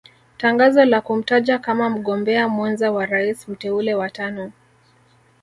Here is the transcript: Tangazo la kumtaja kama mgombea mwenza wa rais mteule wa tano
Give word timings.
Tangazo 0.37 0.85
la 0.85 1.01
kumtaja 1.01 1.59
kama 1.59 1.89
mgombea 1.89 2.49
mwenza 2.49 2.91
wa 2.91 3.05
rais 3.05 3.47
mteule 3.49 3.95
wa 3.95 4.09
tano 4.09 4.51